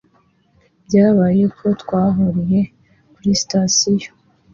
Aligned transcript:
Byabaye 0.85 1.43
ko 1.57 1.65
twahuriye 1.81 2.61
kuri 3.13 3.29
sitasiyo 3.39 4.09